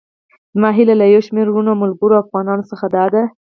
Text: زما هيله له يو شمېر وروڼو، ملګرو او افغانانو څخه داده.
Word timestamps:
زما 0.53 0.69
هيله 0.77 0.93
له 1.01 1.05
يو 1.13 1.21
شمېر 1.27 1.47
وروڼو، 1.49 1.73
ملګرو 1.83 2.15
او 2.17 2.23
افغانانو 2.25 2.69
څخه 2.71 2.85
داده. 2.95 3.21